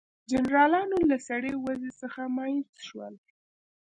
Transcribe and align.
جنرالانو 0.31 0.97
له 1.09 1.17
سړې 1.27 1.51
وضع 1.65 1.89
څخه 2.01 2.21
مایوس 2.35 2.71
شول. 2.87 3.13